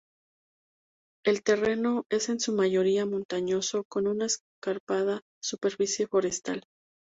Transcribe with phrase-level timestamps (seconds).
[1.23, 6.63] El terreno es en su mayoría montañoso con una escarpada superficie forestal.